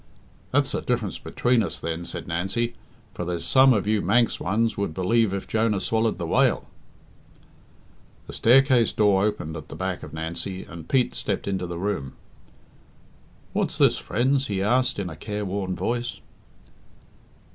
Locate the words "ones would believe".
4.39-5.31